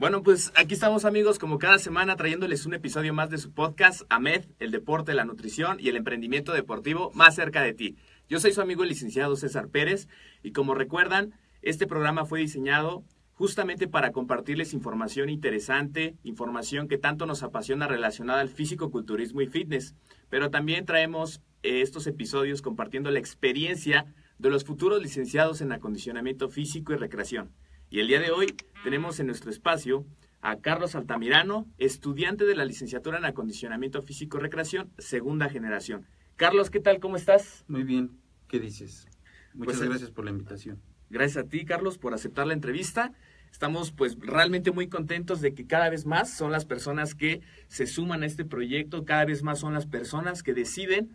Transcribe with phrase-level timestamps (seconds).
[0.00, 4.00] Bueno, pues aquí estamos amigos como cada semana trayéndoles un episodio más de su podcast
[4.08, 7.96] AMED, el deporte, la nutrición y el emprendimiento deportivo más cerca de ti.
[8.26, 10.08] Yo soy su amigo el licenciado César Pérez
[10.42, 17.26] y como recuerdan, este programa fue diseñado justamente para compartirles información interesante, información que tanto
[17.26, 19.94] nos apasiona relacionada al físico, culturismo y fitness,
[20.30, 24.06] pero también traemos eh, estos episodios compartiendo la experiencia
[24.38, 27.50] de los futuros licenciados en acondicionamiento físico y recreación.
[27.92, 30.06] Y el día de hoy tenemos en nuestro espacio
[30.42, 36.06] a Carlos Altamirano, estudiante de la licenciatura en acondicionamiento físico y recreación, segunda generación.
[36.36, 37.00] Carlos, ¿qué tal?
[37.00, 37.64] ¿Cómo estás?
[37.66, 38.12] Muy bien.
[38.46, 39.08] ¿Qué dices?
[39.54, 40.80] Muchas pues, eh, gracias por la invitación.
[41.10, 43.12] Gracias a ti, Carlos, por aceptar la entrevista.
[43.50, 47.88] Estamos pues realmente muy contentos de que cada vez más son las personas que se
[47.88, 51.10] suman a este proyecto, cada vez más son las personas que deciden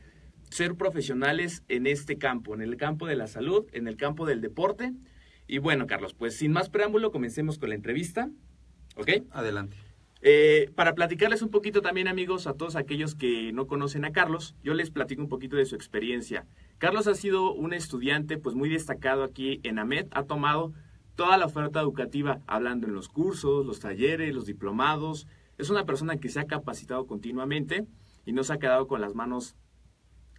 [0.50, 4.42] ser profesionales en este campo, en el campo de la salud, en el campo del
[4.42, 4.94] deporte
[5.48, 8.30] y bueno, Carlos, pues sin más preámbulo, comencemos con la entrevista.
[8.96, 9.10] ¿Ok?
[9.32, 9.78] Adelante.
[10.22, 14.56] Eh, para platicarles un poquito también, amigos, a todos aquellos que no conocen a Carlos,
[14.64, 16.48] yo les platico un poquito de su experiencia.
[16.80, 20.74] Carlos ha sido un estudiante pues muy destacado aquí en AMED, ha tomado
[21.16, 25.28] toda la oferta educativa, hablando en los cursos, los talleres, los diplomados.
[25.58, 27.86] Es una persona que se ha capacitado continuamente
[28.26, 29.56] y no se ha quedado con las manos,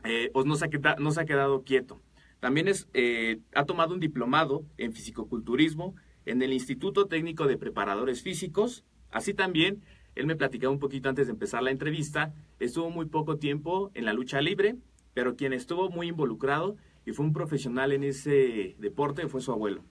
[0.05, 2.03] eh, o no se, ha, no se ha quedado quieto.
[2.47, 5.97] También es, eh, ha tomado un diplomado en fisicoculturismo
[6.27, 8.84] en el Instituto Técnico de Preparadores Físicos.
[9.11, 9.83] Así también,
[10.15, 14.05] él me platicaba un poquito antes de empezar la entrevista, estuvo muy poco tiempo en
[14.05, 14.77] la lucha libre,
[15.12, 19.84] pero quien estuvo muy involucrado y fue un profesional en ese deporte fue su abuelo.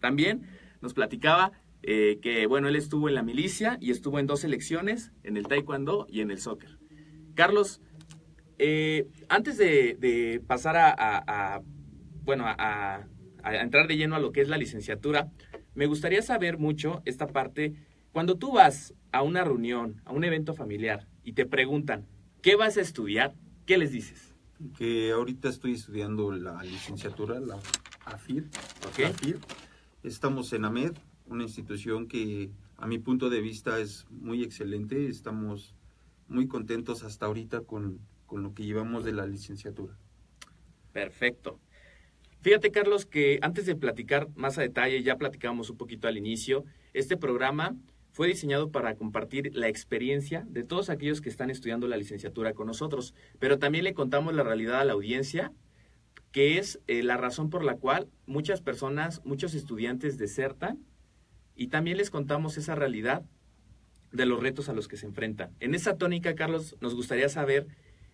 [0.00, 0.46] También
[0.80, 5.12] nos platicaba eh, que, bueno, él estuvo en la milicia y estuvo en dos selecciones,
[5.22, 6.78] en el taekwondo y en el soccer.
[7.34, 7.82] Carlos,
[8.56, 11.60] eh, antes de, pasar a
[12.30, 13.08] bueno, a,
[13.42, 15.32] entrar de lleno a lo que es la licenciatura,
[15.74, 17.74] me gustaría saber mucho esta parte.
[18.12, 22.06] Cuando tú vas a una reunión, a un evento familiar y te preguntan,
[22.40, 23.34] ¿qué vas a estudiar?
[23.66, 24.32] ¿Qué les dices?
[24.78, 27.58] Que ahorita estoy estudiando la licenciatura, la
[28.04, 28.44] AFIR.
[29.04, 29.38] AFIR.
[30.04, 30.92] Estamos en AMED,
[31.26, 35.08] una institución que a mi punto de vista es muy excelente.
[35.08, 35.74] Estamos
[36.28, 39.98] muy contentos hasta ahorita con, con lo que llevamos de la licenciatura.
[40.92, 41.58] Perfecto.
[42.42, 46.64] Fíjate, Carlos, que antes de platicar más a detalle, ya platicamos un poquito al inicio,
[46.94, 47.76] este programa
[48.12, 52.66] fue diseñado para compartir la experiencia de todos aquellos que están estudiando la licenciatura con
[52.66, 55.52] nosotros, pero también le contamos la realidad a la audiencia,
[56.32, 60.78] que es eh, la razón por la cual muchas personas, muchos estudiantes desertan,
[61.54, 63.22] y también les contamos esa realidad
[64.12, 65.50] de los retos a los que se enfrentan.
[65.60, 67.66] En esa tónica, Carlos, nos gustaría saber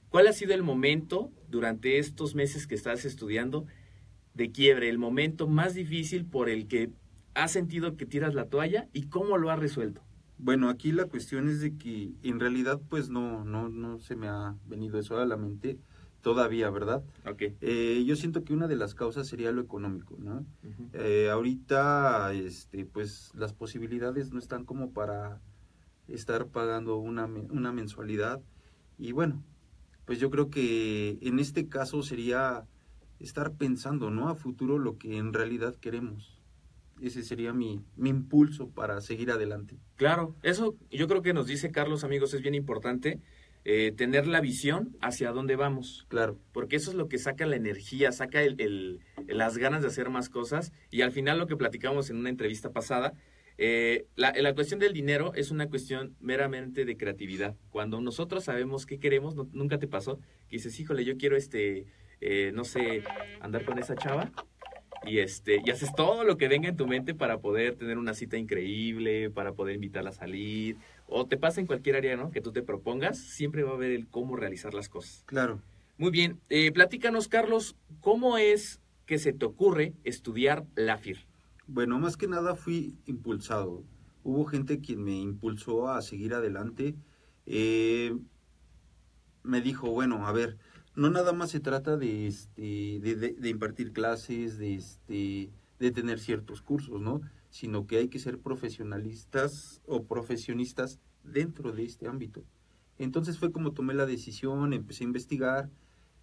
[0.08, 3.66] cuál ha sido el momento durante estos meses que estás estudiando
[4.36, 6.90] de quiebre, el momento más difícil por el que
[7.34, 10.02] has sentido que tiras la toalla y cómo lo has resuelto?
[10.38, 14.28] Bueno, aquí la cuestión es de que en realidad pues no, no, no se me
[14.28, 15.78] ha venido eso a la mente
[16.20, 17.02] todavía, ¿verdad?
[17.26, 17.56] Okay.
[17.60, 20.44] Eh, yo siento que una de las causas sería lo económico, ¿no?
[20.92, 25.40] Eh, ahorita, este, pues las posibilidades no están como para
[26.08, 28.42] estar pagando una, una mensualidad
[28.98, 29.42] y bueno,
[30.04, 32.66] pues yo creo que en este caso sería
[33.20, 34.28] estar pensando, ¿no?
[34.28, 36.40] A futuro lo que en realidad queremos.
[37.00, 39.76] Ese sería mi, mi impulso para seguir adelante.
[39.96, 43.20] Claro, eso yo creo que nos dice Carlos, amigos, es bien importante.
[43.68, 46.06] eh, tener la visión hacia dónde vamos.
[46.08, 46.38] Claro.
[46.52, 50.08] Porque eso es lo que saca la energía, saca el, el, las ganas de hacer
[50.08, 50.72] más cosas.
[50.92, 53.12] Y al final lo que platicamos en una entrevista pasada,
[53.58, 57.56] eh, la, la, cuestión del dinero es una cuestión meramente de creatividad.
[57.70, 61.86] Cuando nosotros sabemos qué queremos, nunca te pasó, que dices, híjole, yo quiero este,
[62.20, 63.02] eh, no sé,
[63.40, 64.30] andar con esa chava.
[65.04, 68.14] Y, este, y haces todo lo que venga en tu mente para poder tener una
[68.14, 72.30] cita increíble, para poder invitarla a salir, o te pasa en cualquier área ¿no?
[72.30, 75.22] que tú te propongas, siempre va a haber el cómo realizar las cosas.
[75.26, 75.60] Claro.
[75.98, 81.18] Muy bien, eh, platícanos Carlos, ¿cómo es que se te ocurre estudiar la FIR?
[81.66, 83.84] Bueno, más que nada fui impulsado.
[84.22, 86.96] Hubo gente quien me impulsó a seguir adelante.
[87.46, 88.16] Eh,
[89.42, 90.58] me dijo, bueno, a ver,
[90.96, 96.62] no nada más se trata de, este, de, impartir clases, de, este, de tener ciertos
[96.62, 97.20] cursos, ¿no?
[97.50, 102.44] sino que hay que ser profesionalistas o profesionistas dentro de este ámbito.
[102.98, 105.70] Entonces fue como tomé la decisión, empecé a investigar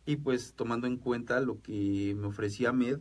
[0.06, 3.00] y pues tomando en cuenta lo que me ofrecía MED,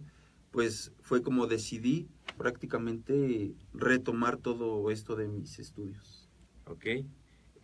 [0.51, 6.29] pues fue como decidí prácticamente retomar todo esto de mis estudios.
[6.67, 6.87] Ok.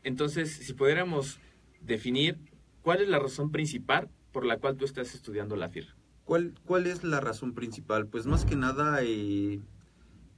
[0.03, 1.39] Entonces, si pudiéramos
[1.83, 2.39] definir
[2.83, 5.87] cuál es la razón principal por la cual tú estás estudiando la FIR.
[6.25, 8.07] ¿Cuál, cuál es la razón principal?
[8.07, 9.61] Pues más que nada eh,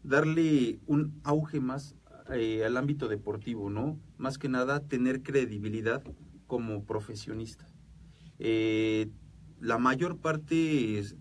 [0.03, 1.97] darle un auge más
[2.33, 3.99] eh, al ámbito deportivo, ¿no?
[4.17, 6.05] Más que nada tener credibilidad
[6.47, 7.67] como profesionista.
[8.39, 9.11] Eh,
[9.59, 11.17] la mayor parte es,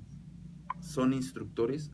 [0.81, 1.91] son instructores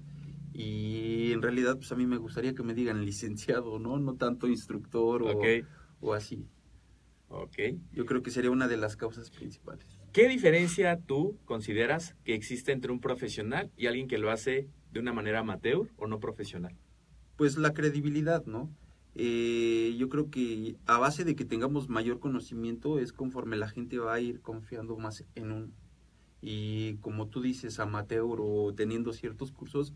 [0.54, 3.98] y en realidad pues a mí me gustaría que me digan licenciado, ¿no?
[4.00, 5.64] No tanto instructor o, okay.
[6.02, 6.46] o así.
[7.30, 7.58] Ok.
[7.92, 10.00] Yo creo que sería una de las causas principales.
[10.14, 15.00] ¿Qué diferencia tú consideras que existe entre un profesional y alguien que lo hace de
[15.00, 16.78] una manera amateur o no profesional?
[17.36, 18.70] Pues la credibilidad, ¿no?
[19.16, 23.98] Eh, yo creo que a base de que tengamos mayor conocimiento es conforme la gente
[23.98, 25.72] va a ir confiando más en uno.
[26.42, 29.94] Y como tú dices, amateur o teniendo ciertos cursos,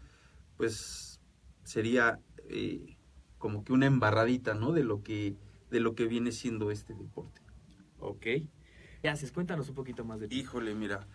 [0.58, 1.22] pues
[1.64, 2.98] sería eh,
[3.38, 4.72] como que una embarradita, ¿no?
[4.72, 5.36] De lo que
[5.69, 7.42] de lo que viene siendo este deporte.
[8.00, 8.25] Ok.
[9.01, 9.31] ¿Qué haces?
[9.31, 10.39] Cuéntanos un poquito más de ti.
[10.39, 11.07] Híjole, mira,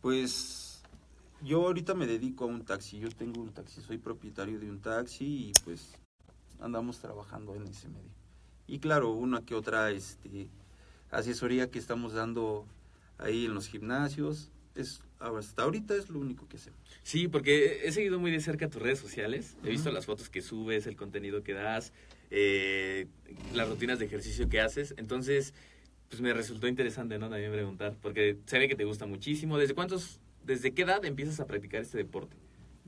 [0.00, 0.82] pues
[1.42, 4.80] yo ahorita me dedico a un taxi, yo tengo un taxi, soy propietario de un
[4.80, 5.92] taxi y pues
[6.60, 8.10] andamos trabajando en ese medio.
[8.66, 10.48] Y claro, una que otra este,
[11.10, 12.66] asesoría que estamos dando
[13.18, 16.78] ahí en los gimnasios, es hasta ahorita es lo único que hacemos.
[17.02, 19.94] Sí, porque he seguido muy de cerca tus redes sociales, he visto uh -huh.
[19.96, 21.92] las fotos que subes, el contenido que das,
[22.30, 23.06] eh,
[23.54, 25.54] las rutinas de ejercicio que haces, entonces
[26.08, 27.28] pues me resultó interesante, ¿no?
[27.28, 29.58] También preguntar, porque se ve que te gusta muchísimo.
[29.58, 32.36] ¿Desde cuántos, desde qué edad empiezas a practicar este deporte?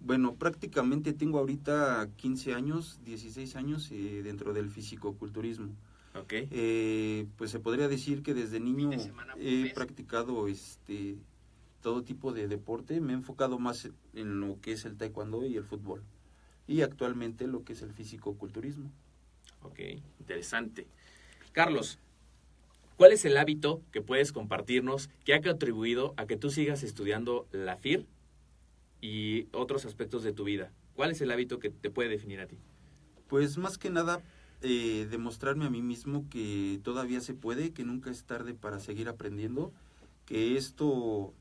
[0.03, 5.75] Bueno, prácticamente tengo ahorita 15 años, 16 años eh, dentro del fisicoculturismo.
[6.15, 6.49] Okay.
[6.51, 8.91] Eh, pues se podría decir que desde niño
[9.39, 11.19] he practicado este
[11.83, 15.57] todo tipo de deporte, me he enfocado más en lo que es el taekwondo y
[15.57, 16.03] el fútbol.
[16.67, 18.91] Y actualmente lo que es el fisicoculturismo.
[19.63, 19.81] Ok,
[20.19, 20.87] interesante.
[21.53, 21.99] Carlos,
[22.97, 27.47] ¿cuál es el hábito que puedes compartirnos que ha contribuido a que tú sigas estudiando
[27.53, 28.07] la FIR
[29.01, 30.73] y otros aspectos de tu vida?
[30.95, 32.59] ¿Cuál es el hábito que te puede definir a ti?
[33.29, 34.23] Pues más que nada
[34.63, 39.09] eh, demostrarme a mí mismo que todavía se puede, que nunca es tarde para seguir
[39.09, 39.73] aprendiendo,
[40.27, 41.33] que esto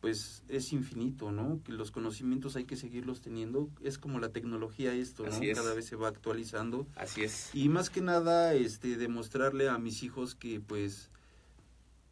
[0.00, 1.60] pues es infinito, ¿no?
[1.62, 3.68] Que los conocimientos hay que seguirlos teniendo.
[3.82, 5.30] Es como la tecnología esto, ¿no?
[5.30, 5.58] Así es.
[5.58, 6.86] Cada vez se va actualizando.
[6.96, 7.50] Así es.
[7.54, 11.10] Y más que nada, este, demostrarle a mis hijos que pues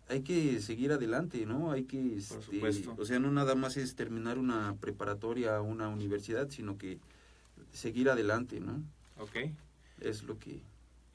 [0.08, 1.72] hay que seguir adelante, ¿no?
[1.72, 2.96] Hay que, este, Por supuesto.
[2.98, 6.98] o sea, no nada más es terminar una preparatoria, una universidad, sino que
[7.72, 8.82] seguir adelante, ¿no?
[9.18, 9.50] Ok.
[10.00, 10.60] Es lo que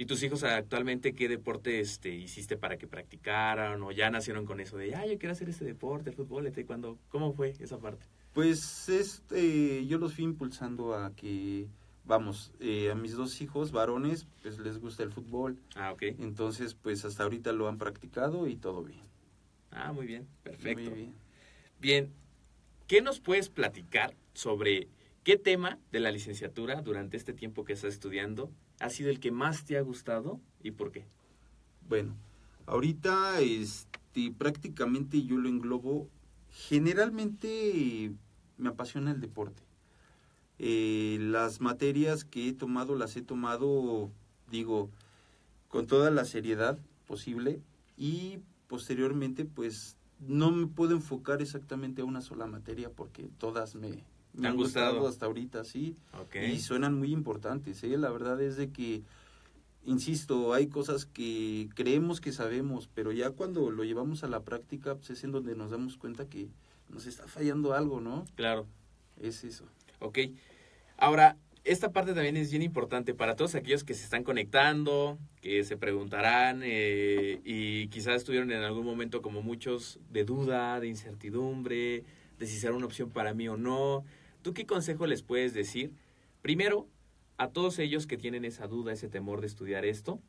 [0.04, 4.60] ¿Y tus hijos actualmente qué deporte este, hiciste para que practicaran o ya nacieron con
[4.60, 6.98] eso de, ah, yo quiero hacer este deporte, el fútbol, el taekwondo?
[7.08, 8.06] ¿Cómo fue esa parte?
[8.34, 11.70] Pues este, yo los fui impulsando a que,
[12.04, 15.58] vamos, eh, a mis dos hijos varones, pues les gusta el fútbol.
[15.74, 16.02] Ah, ok.
[16.20, 19.04] Entonces, pues hasta ahorita lo han practicado y todo bien.
[19.72, 20.90] Ah, muy bien, perfecto.
[20.90, 21.14] Muy bien.
[21.80, 22.14] Bien,
[22.88, 24.90] ¿qué nos puedes platicar sobre
[25.24, 28.52] qué tema de la licenciatura durante este tiempo que estás estudiando
[28.84, 31.06] ha sido el que más te ha gustado y por qué?
[31.88, 32.16] Bueno,
[32.66, 36.10] ahorita este, prácticamente yo lo englobo.
[36.50, 38.12] Generalmente
[38.58, 39.64] me apasiona el deporte.
[40.60, 44.12] Eh, las materias que he tomado las he tomado,
[44.52, 44.90] digo,
[45.70, 47.62] con toda la seriedad posible
[47.98, 54.04] y posteriormente pues no me puedo enfocar exactamente a una sola materia porque todas me,
[54.34, 54.94] me han gustado?
[54.94, 55.96] gustado hasta ahorita, sí.
[56.26, 56.52] Okay.
[56.52, 57.98] Y suenan muy importantes, ¿eh?
[57.98, 59.04] La verdad es de que
[59.86, 64.96] insisto, hay cosas que creemos que sabemos, pero ya cuando lo llevamos a la práctica,
[64.96, 66.48] pues es en donde nos damos cuenta que
[66.90, 68.26] nos está fallando algo, ¿no?
[68.36, 68.68] Claro.
[69.20, 69.66] Es eso.
[70.00, 70.20] Ok.
[70.98, 75.64] Ahora, esta parte también es bien importante para todos aquellos que se están conectando, que
[75.64, 82.04] se preguntarán eh, y quizás estuvieron en algún momento como muchos de duda, de incertidumbre,
[82.38, 84.04] de si será una opción para mí o no.
[84.44, 85.94] ¿Tú qué consejo les puedes decir?
[86.42, 86.88] Primero,
[87.38, 90.22] a todos ellos que tienen esa duda, ese temor de estudiar esto,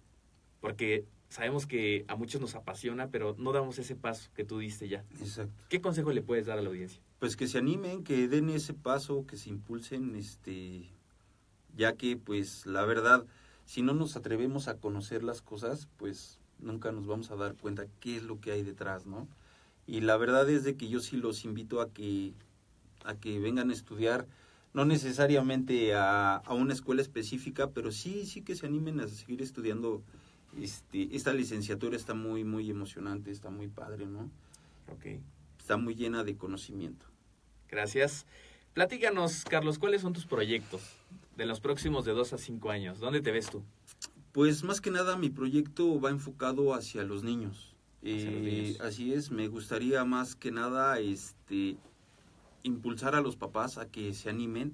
[0.60, 4.88] porque sabemos que a muchos nos apasiona, pero no damos ese paso que tú diste
[4.88, 5.04] ya.
[5.20, 5.52] Exacto.
[5.68, 7.02] ¿Qué consejo le puedes dar a la audiencia?
[7.18, 10.88] Pues que se animen, que den ese paso, que se impulsen, este,
[11.76, 13.26] ya que pues la verdad,
[13.64, 17.86] si no nos atrevemos a conocer las cosas, pues nunca nos vamos a dar cuenta
[17.98, 19.28] qué es lo que hay detrás, ¿no?
[19.86, 22.32] Y la verdad es de que yo sí los invito a que,
[23.04, 24.26] a que vengan a estudiar,
[24.72, 29.40] no necesariamente a, a una escuela específica, pero sí, sí que se animen a seguir
[29.42, 30.02] estudiando.
[30.60, 34.30] Este, esta licenciatura está muy, muy emocionante, está muy padre, ¿no?
[34.92, 35.20] Ok.
[35.58, 37.06] Está muy llena de conocimiento.
[37.68, 38.26] Gracias.
[38.72, 40.82] Platícanos, Carlos, ¿cuáles son tus proyectos
[41.36, 43.00] de los próximos de dos a cinco años?
[43.00, 43.62] ¿Dónde te ves tú?
[44.32, 47.74] Pues más que nada mi proyecto va enfocado hacia los niños.
[48.02, 48.80] Hacia los Eh, niños.
[48.80, 51.76] así es, me gustaría más que nada este
[52.74, 54.72] impulsar a los papás a que se animen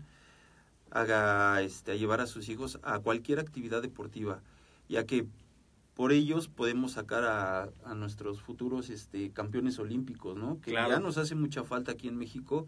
[0.91, 4.41] haga este a llevar a sus hijos a cualquier actividad deportiva,
[4.89, 5.27] ya que
[5.95, 10.61] por ellos podemos sacar a, a nuestros futuros este campeones olímpicos, ¿no?
[10.61, 10.89] Que Claro.
[10.91, 12.67] ya nos hace mucha falta aquí en México.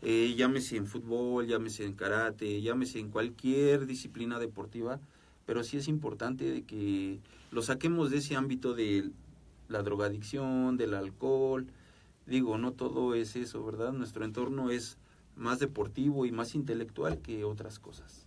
[0.00, 5.00] Eh, llámese en fútbol, llámese en karate, llámese en cualquier disciplina deportiva,
[5.44, 7.18] pero sí es importante de que
[7.50, 9.10] lo saquemos de ese ámbito de
[9.68, 11.66] la drogadicción, del alcohol.
[12.28, 13.92] Digo, no todo es eso, ¿verdad?
[13.92, 14.98] Nuestro entorno es
[15.34, 18.26] más deportivo y más intelectual que otras cosas.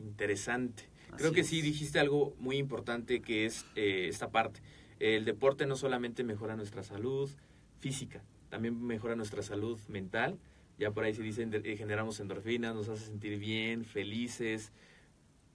[0.00, 0.88] Interesante.
[1.16, 4.60] Creo que sí dijiste algo muy importante que es eh, esta parte.
[4.98, 7.28] El deporte no solamente mejora nuestra salud
[7.80, 10.38] física, también mejora nuestra salud mental.
[10.78, 14.72] Ya por ahí se dicen, de- eh, generamos endorfinas, nos hace sentir bien, felices,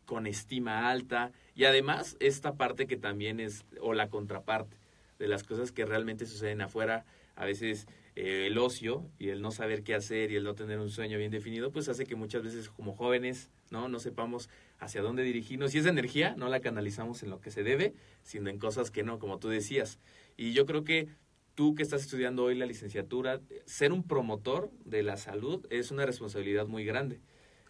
[0.06, 1.32] con estima alta.
[1.56, 4.78] Y además, esta parte que también es, o la contraparte,
[5.18, 7.04] de las cosas que realmente suceden afuera,
[7.38, 10.80] a veces eh, el ocio y el no saber qué hacer y el no tener
[10.80, 15.04] un sueño bien definido, pues hace que muchas veces como jóvenes no, no sepamos hacia
[15.04, 15.74] dónde dirigirnos.
[15.76, 19.04] Y esa energía no la canalizamos en lo que se debe, sino en cosas que
[19.04, 20.00] no, como tú decías.
[20.36, 21.08] Y yo creo que
[21.54, 26.06] tú que estás estudiando hoy la licenciatura, ser un promotor de la salud es una
[26.06, 27.22] responsabilidad muy grande.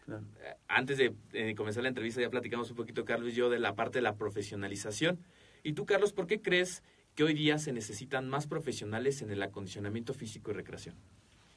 [0.05, 0.23] Claro.
[0.39, 3.59] Eh, Antes de eh, comenzar la entrevista ya platicamos un poquito, Carlos y yo, de
[3.59, 5.19] la parte de la profesionalización.
[5.61, 6.83] Y tú, Carlos, ¿por qué crees
[7.17, 10.93] que hoy día se necesitan más profesionales en el acondicionamiento físico y recreación?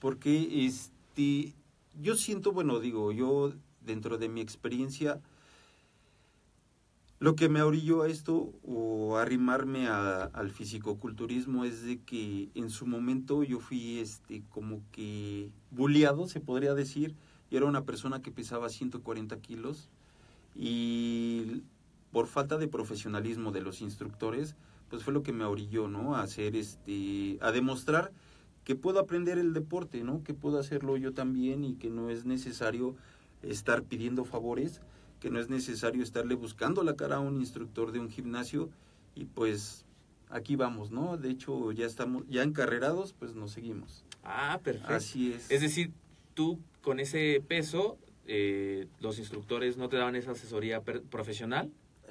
[0.00, 1.54] Porque este
[2.00, 3.52] yo siento, bueno, digo, yo
[3.84, 5.20] dentro de mi experiencia
[7.18, 12.70] lo que me orilló a esto o arrimarme a- al fisicoculturismo es de que en
[12.70, 17.14] su momento yo fui este como que bulleado, se podría decir.
[17.50, 19.90] Yo era una persona que pesaba 140 kilos
[20.56, 21.62] y
[22.12, 24.56] por falta de profesionalismo de los instructores,
[24.90, 26.16] pues fue lo que me orilló, ¿no?
[26.16, 28.12] A hacer este, a demostrar
[28.64, 30.22] que puedo aprender el deporte, ¿no?
[30.22, 32.96] Que puedo hacerlo yo también y que no es necesario
[33.42, 34.82] estar pidiendo favores,
[35.20, 38.68] que no es necesario estarle buscando la cara a un instructor de un gimnasio
[39.14, 39.86] y pues
[40.28, 41.16] aquí vamos, ¿no?
[41.16, 44.04] De hecho, ya estamos ya encarrerados, pues nos seguimos.
[44.24, 44.92] Ah, perfecto.
[44.92, 45.50] Así es.
[45.50, 45.92] Es decir,
[46.34, 51.02] tú con ese peso, eh, los instructores no te daban esa asesoría per-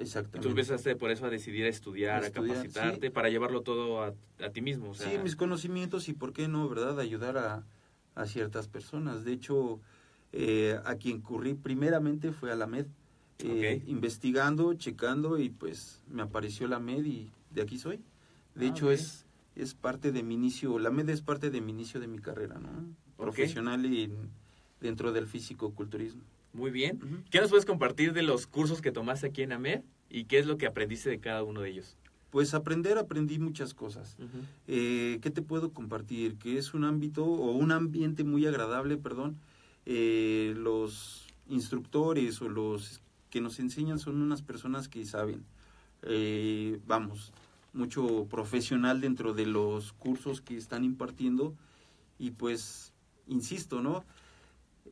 [0.00, 0.40] y Exactamente.
[0.40, 3.10] tú empezaste por eso a decidir a estudiar, A capacitarte, sí.
[3.12, 4.14] para llevarlo todo a,
[4.44, 4.90] a ti mismo.
[4.90, 6.98] o sea, Sí, mis conocimientos y por qué no, ¿verdad?
[7.00, 7.64] Ayudar a,
[8.14, 9.24] a ciertas personas.
[9.24, 9.80] De hecho,
[10.32, 12.86] eh, a quien currí primeramente fue a la MED,
[13.40, 18.00] eh, investigando, checando y pues me apareció la MED y de aquí soy.
[18.54, 19.24] De Ah, hecho, es,
[19.56, 22.58] es parte de mi inicio, la MED es parte de mi inicio de mi carrera,
[22.58, 22.68] ¿no?
[23.16, 24.10] Profesional y
[24.80, 26.22] dentro del físico-culturismo.
[26.52, 27.24] Muy bien.
[27.30, 30.46] ¿Qué nos puedes compartir de los cursos que tomaste aquí en AMED y qué es
[30.46, 31.96] lo que aprendiste de cada uno de ellos?
[32.30, 34.16] Pues aprender, aprendí muchas cosas.
[34.68, 36.36] Eh, ¿Qué te puedo compartir?
[36.36, 39.36] Que es un ámbito o un ambiente muy agradable, perdón.
[39.86, 45.44] Eh, los instructores o los que nos enseñan son unas personas que saben,
[46.02, 47.32] eh, vamos,
[47.72, 51.54] mucho profesional dentro de los cursos que están impartiendo
[52.18, 52.92] y pues,
[53.26, 54.04] insisto, ¿no?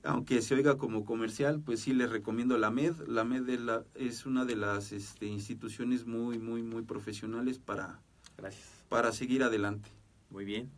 [0.04, 2.94] Aunque se oiga como comercial, pues sí les recomiendo la MED.
[3.08, 8.00] La MED es, la- es una de las este, instituciones muy, muy, muy profesionales para,
[8.36, 8.68] Gracias.
[8.88, 9.90] para seguir adelante.
[10.30, 10.70] Muy bien.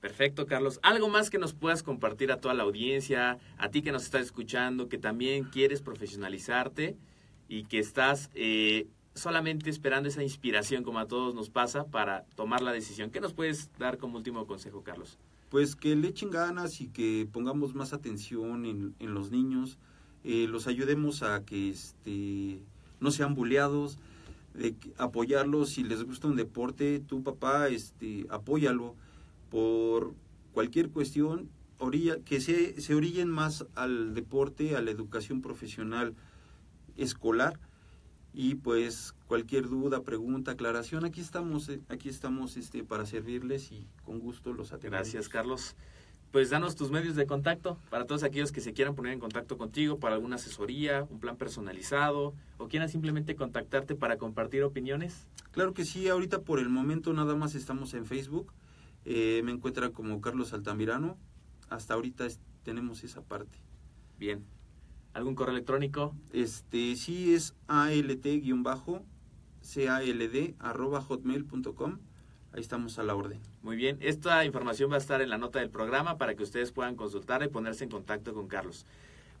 [0.00, 0.78] Perfecto, Carlos.
[0.82, 4.22] ¿Algo más que nos puedas compartir a toda la audiencia, a ti que nos estás
[4.22, 6.96] escuchando, que también quieres profesionalizarte
[7.48, 12.62] y que estás eh, solamente esperando esa inspiración como a todos nos pasa para tomar
[12.62, 13.10] la decisión.
[13.10, 15.18] ¿Qué nos puedes dar como último consejo, Carlos?
[15.50, 19.78] Pues que le echen ganas y que pongamos más atención en, en los niños,
[20.24, 22.62] eh, los ayudemos a que este,
[23.00, 23.98] no sean buleados,
[24.54, 28.94] de apoyarlos si les gusta un deporte, tu papá, este, apóyalo
[29.50, 30.14] por
[30.52, 36.14] cualquier cuestión, orilla, que se, se orillen más al deporte, a la educación profesional
[36.96, 37.58] escolar
[38.32, 43.86] y pues cualquier duda, pregunta, aclaración, aquí estamos, eh, aquí estamos este, para servirles y
[44.04, 45.06] con gusto los atendemos.
[45.06, 45.74] Gracias, Carlos.
[46.30, 49.58] Pues danos tus medios de contacto para todos aquellos que se quieran poner en contacto
[49.58, 55.26] contigo para alguna asesoría, un plan personalizado o quieran simplemente contactarte para compartir opiniones.
[55.50, 58.52] Claro que sí, ahorita por el momento nada más estamos en Facebook.
[59.04, 61.18] Eh, me encuentra como Carlos Altamirano.
[61.68, 62.28] Hasta ahorita
[62.62, 63.58] tenemos esa parte.
[64.16, 64.44] Bien,
[65.12, 66.14] ¿Algún correo electrónico?
[66.32, 68.94] Este, sí es alt-cald
[70.58, 71.98] arroba hotmail.com.
[72.52, 73.40] Ahí estamos a la orden.
[73.62, 76.72] Muy bien, esta información va a estar en la nota del programa para que ustedes
[76.72, 78.86] puedan consultar y ponerse en contacto con Carlos.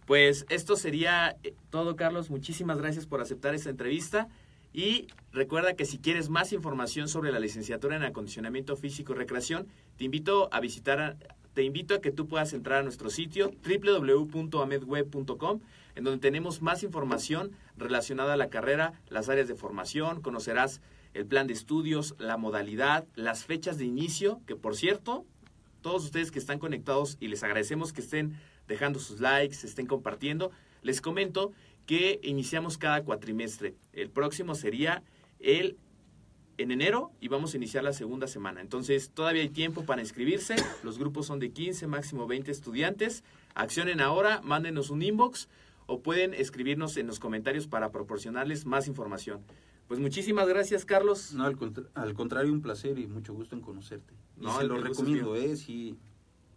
[0.06, 2.30] Pues esto sería eh, todo, Carlos.
[2.30, 4.28] Muchísimas gracias por aceptar esta entrevista.
[4.72, 9.66] Y recuerda que si quieres más información sobre la licenciatura en acondicionamiento físico y recreación,
[9.96, 11.16] te invito a visitar
[11.54, 15.60] te invito a que tú puedas entrar a nuestro sitio www.amedweb.com,
[15.94, 20.80] en donde tenemos más información relacionada a la carrera, las áreas de formación, conocerás
[21.14, 25.24] el plan de estudios, la modalidad, las fechas de inicio, que por cierto,
[25.82, 28.38] todos ustedes que están conectados y les agradecemos que estén
[28.68, 30.52] dejando sus likes, estén compartiendo,
[30.82, 31.52] les comento
[31.86, 33.74] que iniciamos cada cuatrimestre.
[33.92, 35.02] El próximo sería
[35.40, 35.76] el
[36.60, 38.60] en enero y vamos a iniciar la segunda semana.
[38.60, 40.56] Entonces, todavía hay tiempo para inscribirse.
[40.82, 43.24] Los grupos son de 15, máximo 20 estudiantes.
[43.54, 45.48] Accionen ahora, mándenos un inbox
[45.86, 49.40] o pueden escribirnos en los comentarios para proporcionarles más información.
[49.88, 51.32] Pues muchísimas gracias, Carlos.
[51.32, 51.56] No, al,
[52.14, 54.14] contrario, un placer y mucho gusto en conocerte.
[54.36, 55.56] no, se lo recomiendo, ¿eh?
[55.56, 55.96] Sí,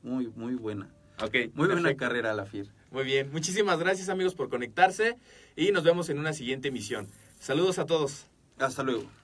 [0.04, 0.90] muy, muy buena.
[1.54, 2.68] Muy buena carrera la FIR.
[2.92, 3.32] Muy bien.
[3.32, 5.18] Muchísimas gracias, amigos, por conectarse
[5.56, 7.08] y nos vemos en una siguiente emisión.
[7.40, 8.28] Saludos a todos.
[8.60, 9.23] Hasta luego.